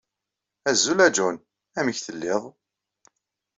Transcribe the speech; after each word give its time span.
Azul 0.69 0.99
a 1.05 1.09
John! 1.15 1.35
Amek 1.79 1.97
telliḍ? 1.99 2.43